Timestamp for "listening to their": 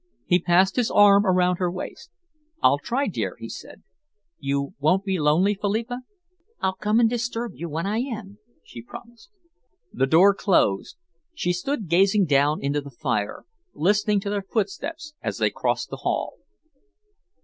13.75-14.41